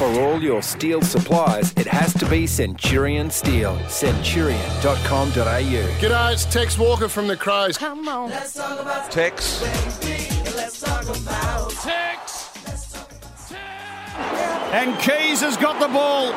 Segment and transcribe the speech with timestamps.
[0.00, 3.78] For all your steel supplies, it has to be Centurion Steel.
[3.86, 5.28] Centurion.com.au.
[6.00, 7.76] G'day, it's Tex Walker from the Crows.
[7.76, 8.30] Come on.
[8.30, 9.60] Let's talk about Tex.
[10.56, 12.48] Let's talk about Tex.
[14.72, 16.32] And Keays has got the ball.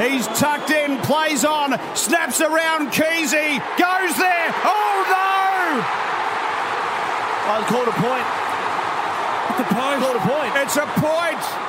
[0.00, 4.54] He's tucked in, plays on, snaps around Keysy, goes there.
[4.64, 5.84] Oh no!
[7.52, 8.24] I'll call a point.
[9.48, 10.00] Hit the post.
[10.00, 10.56] Call it a point.
[10.56, 11.44] It's a point.
[11.44, 11.66] Hit the post this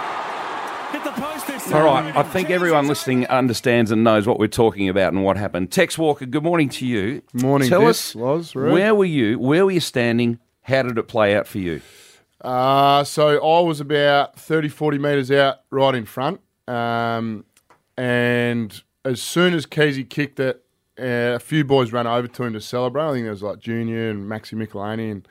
[0.93, 5.37] All right, I think everyone listening understands and knows what we're talking about and what
[5.37, 5.71] happened.
[5.71, 7.21] Tex Walker, good morning to you.
[7.33, 8.71] Morning, Tell Dick, us Loz, Roo.
[8.73, 9.37] where were you?
[9.37, 10.39] Where were you standing?
[10.63, 11.81] How did it play out for you?
[12.41, 16.41] Uh, so I was about 30, 40 metres out right in front.
[16.67, 17.45] Um,
[17.95, 20.63] and as soon as Keezy kicked it,
[20.99, 23.03] uh, a few boys ran over to him to celebrate.
[23.09, 25.11] I think there was like Junior and Maxi Michalanney.
[25.11, 25.27] And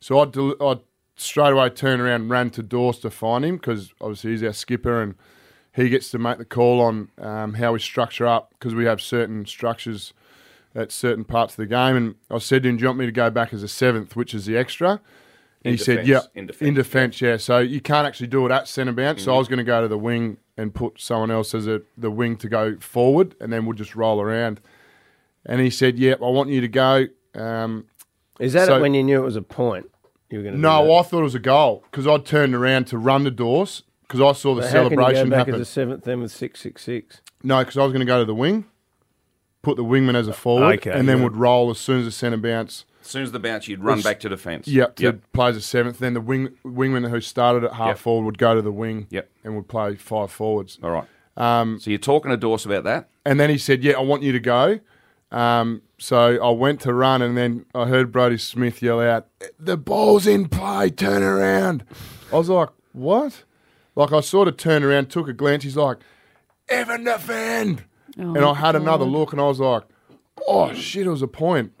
[0.00, 0.78] so I, del- I
[1.20, 4.52] straight away turned around and ran to Dorse to find him because obviously he's our
[4.52, 5.14] skipper and
[5.74, 9.00] he gets to make the call on um, how we structure up because we have
[9.00, 10.12] certain structures
[10.74, 11.96] at certain parts of the game.
[11.96, 14.16] And I said to him, Do you want me to go back as a seventh,
[14.16, 15.00] which is the extra?
[15.64, 18.46] And In he said, "Yeah, in defence, in defence, yeah." So you can't actually do
[18.46, 19.24] it at centre bounce.
[19.24, 21.82] So I was going to go to the wing and put someone else as a,
[21.96, 24.60] the wing to go forward, and then we'll just roll around.
[25.44, 27.86] And he said, "Yep, I want you to go." Um,
[28.38, 29.90] Is that So- when you knew it was a point?
[30.30, 32.86] You were going to no, I thought it was a goal because I turned around
[32.88, 34.70] to run the doors because I saw the celebration.
[34.70, 35.54] How can you celebration go back happen.
[35.54, 37.20] as a seventh then with six six six?
[37.42, 38.66] No, because I was going to go to the wing,
[39.62, 41.24] put the wingman as a forward, Okay, and then yeah.
[41.24, 42.84] would roll as soon as the centre bounce.
[43.00, 44.68] As soon as the bounce, you'd run Was- back to defence.
[44.68, 45.20] Yep, to Yep.
[45.32, 45.98] play as a seventh.
[45.98, 47.98] Then the wing wingman who started at half Yep.
[47.98, 49.06] forward would go to the wing.
[49.10, 49.30] Yep.
[49.44, 50.78] and would play five forwards.
[50.82, 51.04] All right.
[51.38, 53.08] Um, so you're talking to Dorse about that?
[53.24, 54.80] And then he said, "Yeah, I want you to go."
[55.30, 59.26] Um, so I went to run, and then I heard Brodie Smith yell out,
[59.58, 60.90] "The ball's in play!
[60.90, 61.84] Turn around!"
[62.32, 63.44] I was like, "What?"
[63.96, 65.64] Like I sort of turned around, took a glance.
[65.64, 65.98] He's like,
[66.68, 67.84] "Evan defend!"
[68.18, 69.82] Oh and I had another look, and I was like,
[70.46, 71.72] "Oh shit, it was a point."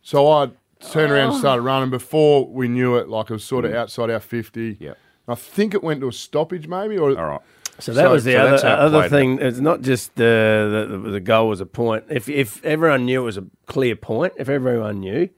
[0.00, 0.50] So I
[0.80, 1.38] turned around and oh.
[1.38, 1.90] started running.
[1.90, 3.76] Before we knew it, like it was sort of mm.
[3.76, 4.78] outside our fifty.
[4.80, 4.94] Yeah.
[5.28, 7.40] I think it went to a stoppage, maybe, or All right.
[7.80, 9.38] So that So- was the so other that's how it other played thing.
[9.40, 12.04] It's not just the, the the goal was a point.
[12.10, 15.28] If if everyone knew it was a clear point, if everyone knew,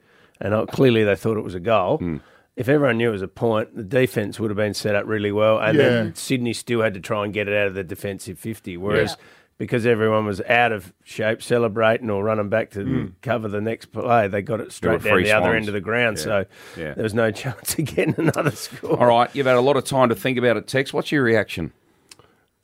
[0.41, 1.99] and uh, clearly they thought it was a goal.
[1.99, 2.17] Hmm.
[2.57, 5.33] If everyone knew it was a point, the defense would have been set up really
[5.33, 5.89] well, and Yeah.
[5.89, 8.77] then Sydney still had to try and get it out of the defensive fifty.
[8.77, 9.17] Whereas
[9.59, 14.27] because everyone was out of shape, celebrating or running back to cover the next play,
[14.29, 16.17] they got it straight down free the other end of the ground.
[16.17, 16.25] Yeah.
[16.25, 16.45] So
[16.79, 16.95] Yeah.
[16.95, 18.99] there was no chance of getting another score.
[18.99, 19.29] All right.
[19.35, 20.95] You've had a lot of time to think about it, Tex.
[20.95, 21.73] What's your reaction?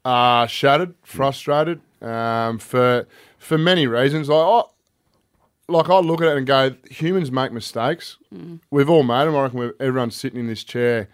[0.06, 3.06] Uh, shattered, frustrated um, for
[3.39, 4.28] for many reasons.
[4.28, 4.62] Like I,
[5.69, 8.16] like I look at it and go, humans make mistakes.
[8.71, 9.34] We've all made them.
[9.34, 11.09] I reckon we've, everyone sitting in this chair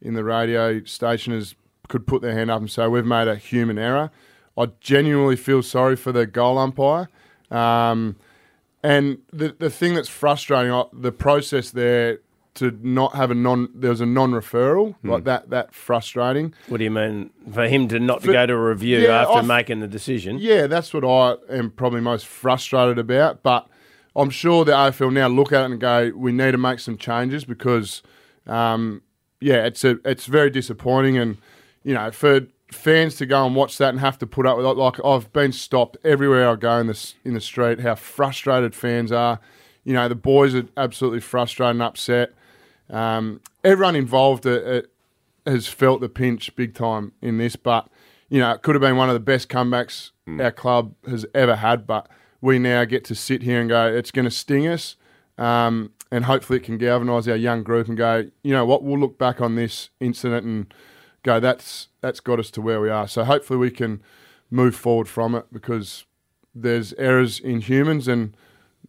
[0.00, 1.54] in the radio station is
[1.88, 4.10] could put their hand up and say we've made a human error.
[4.56, 7.08] I genuinely feel sorry for the goal umpire.
[7.50, 8.16] Um,
[8.82, 12.20] and the the thing that's frustrating, the process there
[12.58, 15.50] to not have a non, there was a non-referral like that.
[15.50, 16.54] That frustrating.
[16.68, 19.38] What do you mean for him to not For- go to a review Yeah, after
[19.38, 20.38] I've- making the decision?
[20.38, 23.42] Yeah, that's what I am probably most frustrated about.
[23.42, 23.66] But
[24.16, 26.96] I'm sure the AFL now look at it and go, we need to make some
[26.96, 28.02] changes because,
[28.46, 29.02] um,
[29.40, 31.36] yeah, it's a it's very disappointing, and
[31.84, 32.40] you know, for
[32.72, 35.32] fans to go and watch that and have to put up with it, like I've
[35.32, 37.80] been stopped everywhere I go in the in the street.
[37.80, 39.38] How frustrated fans are.
[39.84, 42.32] You know, the boys are absolutely frustrated and upset.
[42.90, 44.82] Um, everyone involved uh, uh,
[45.46, 47.88] has felt the pinch big time in this, but
[48.28, 51.56] you know, it could have been one of the best comebacks our club has ever
[51.56, 51.86] had.
[51.86, 52.08] But
[52.40, 54.96] we now get to sit here and go, it's going to sting us,
[55.38, 58.98] um, and hopefully it can galvanise our young group and go, you know what, we'll
[58.98, 60.74] look back on this incident and
[61.22, 63.08] go, that's that's got us to where we are.
[63.08, 64.02] So hopefully we can
[64.50, 66.04] move forward from it because
[66.54, 68.36] there's errors in humans and.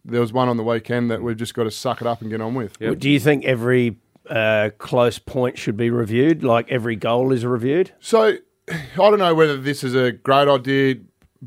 [0.04, 2.30] There was one on the weekend that we've just got to suck it up and
[2.30, 2.78] get on with.
[2.78, 6.42] Do you think every uh, close point should be reviewed?
[6.42, 7.92] Like every goal is reviewed?
[8.00, 8.36] So
[8.68, 10.96] I don't know whether this is a great idea,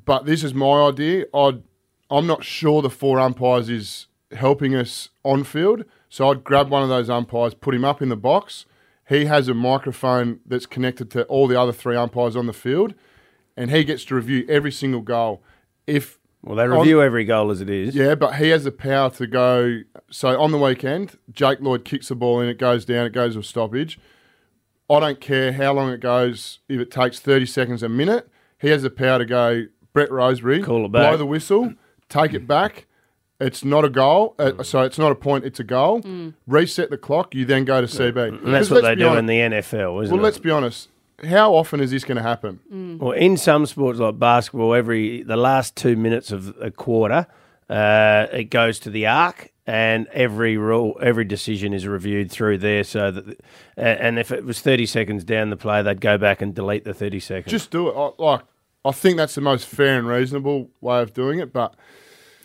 [0.06, 1.26] but this is my idea.
[1.34, 1.64] I'd,
[2.10, 5.86] I'm not sure the four umpires is helping us on field.
[6.10, 8.66] So I'd grab one of those umpires, put him up in the box.
[9.10, 12.94] He has a microphone that's connected to all the other three umpires on the field,
[13.58, 15.42] and he gets to review every single goal.
[15.88, 17.96] If Well, they review every goal as it is.
[17.96, 19.80] yeah, but he has the power to go.
[20.12, 23.34] So on the weekend, Jake Lloyd kicks the ball in, it goes down, it goes
[23.34, 23.98] to a stoppage.
[24.90, 28.30] I don't care how long it goes, if it takes 30 seconds, a minute,
[28.60, 31.10] he has the power to go, Brett Roseberry, Call it back.
[31.10, 31.74] blow the whistle,
[32.10, 32.88] take it back.
[33.40, 34.36] It's not a goal.
[34.38, 34.66] Uh, mm.
[34.66, 36.02] so it's not a point, it's a goal.
[36.02, 36.34] Mm.
[36.48, 38.14] Reset the clock, you then go to CB.
[38.14, 38.44] Mm.
[38.46, 40.28] And that's what they do in the NFL, isn't Well, it?
[40.28, 40.90] let's be honest.
[41.28, 42.98] How often is this going to happen?
[43.00, 47.28] Well, in some sports like basketball, every the last two minutes of a quarter,
[47.70, 52.84] uh, it goes to the ARC, and every rule, every decision is reviewed through there.
[52.84, 53.40] So that,
[53.78, 56.94] and if it was thirty seconds down the play, they'd go back and delete the
[56.94, 57.52] thirty seconds.
[57.52, 57.96] Just do it.
[57.96, 58.42] I, like
[58.84, 61.54] I think that's the most fair and reasonable way of doing it.
[61.54, 61.76] But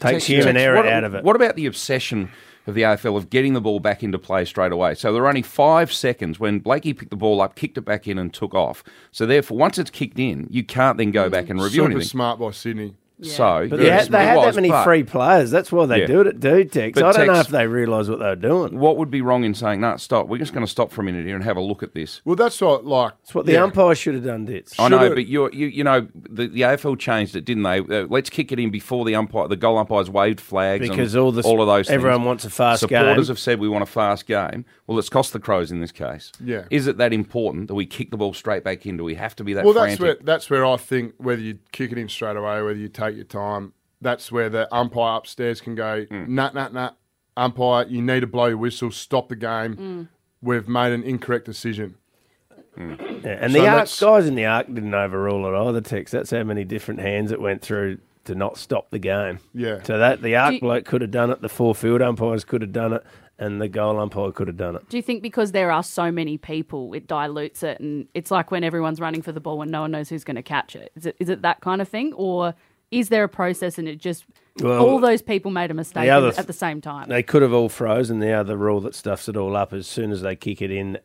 [0.00, 1.24] takes human error what, out of it.
[1.24, 2.30] What about the obsession
[2.68, 4.94] of the AFL of getting the ball back into play straight away?
[4.94, 8.06] So there were only five seconds when Blakey picked the ball up, kicked it back
[8.06, 8.84] in, and took off.
[9.10, 11.92] So therefore, once it's kicked in, you can't then go mm, back and review super
[11.92, 12.08] anything.
[12.08, 12.94] smart by Sydney.
[13.22, 15.50] So But yes, they had, they had was, that many but free players.
[15.50, 16.06] That's why they Yeah.
[16.06, 16.94] do it, do Tex.
[17.00, 18.78] But I don't know if they realise what they were doing.
[18.78, 21.04] What would be wrong in saying, no, stop, we're just going to stop for a
[21.04, 22.20] minute here and have a look at this?
[22.24, 23.14] Well, that's what like.
[23.24, 23.64] It's what the yeah.
[23.64, 24.78] umpire should have done, Ditts.
[24.78, 27.78] I know, but you're, you you know the, the AFL changed it, didn't they?
[27.80, 31.22] Uh, let's kick it in before the umpire, the goal umpires waved flags Because and
[31.22, 31.90] all the- all of those.
[31.90, 32.26] everyone things.
[32.26, 33.08] wants a fast Supporters game.
[33.08, 34.64] Supporters have said we want a fast game.
[34.86, 36.32] Well, it's cost the Crows in this case.
[36.42, 36.64] Yeah.
[36.70, 38.96] Is it that important that we kick the ball straight back in?
[38.96, 39.64] Do we have to be that?
[39.64, 42.74] Well, that's where that's where I think whether you kick it in straight away, whether
[42.74, 46.04] you take your time, that's where the umpire upstairs can go.
[46.06, 46.28] Mm.
[46.28, 46.96] Nut, nut, nut.
[47.36, 48.90] Umpire, you need to blow your whistle.
[48.90, 50.08] Stop the game.
[50.42, 51.94] We've made an incorrect decision.
[52.76, 52.84] Yeah,
[53.24, 56.10] and So the ARC, guys in the ARC didn't overrule it either, Tex.
[56.12, 59.40] That's how many different hands it went through to not stop the game.
[59.54, 59.82] Yeah.
[59.82, 62.62] So that the ARC you- bloke could have done it, the four field umpires could
[62.62, 63.04] have done it,
[63.38, 64.88] and the goal umpire could have done it.
[64.88, 68.50] Do you think because there are so many people, it dilutes it, and it's like
[68.50, 70.92] when everyone's running for the ball and no one knows who's going to catch it?
[70.94, 72.54] Is it is it that kind of thing, or
[72.90, 74.24] is there a process and it just
[74.60, 77.08] Well, all those people made a mistake the other at the same time?
[77.08, 78.18] They could have all frozen.
[78.20, 80.98] The other rule that stuffs it all up as soon as they kick it in,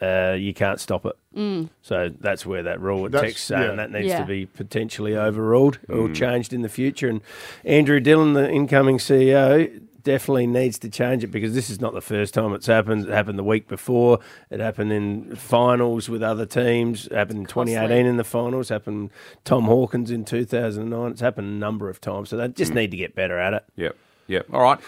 [0.00, 1.16] uh, you can't stop it.
[1.36, 1.70] Mm.
[1.82, 3.76] So that's where that rule with That's- Tex saying yeah.
[3.76, 4.20] that needs Yeah.
[4.20, 6.14] to be potentially overruled or mm.
[6.14, 7.08] changed in the future.
[7.08, 7.20] And
[7.64, 12.00] Andrew Dillon, the incoming CEO, definitely needs to change it because this is not the
[12.00, 13.06] first time it's happened.
[13.06, 14.20] It happened the week before.
[14.50, 17.06] It happened in finals with other teams.
[17.06, 18.70] It happened in 2018 in the finals.
[18.70, 19.10] It Happened
[19.44, 21.10] Tom Hawkins in 2009.
[21.12, 22.28] It's happened a number of times.
[22.28, 22.78] So they just hmm.
[22.78, 23.64] need to get better at it.
[23.76, 23.96] Yep.
[24.26, 24.46] Yep.
[24.52, 24.80] All right.